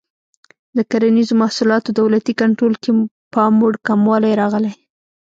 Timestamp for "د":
0.77-0.79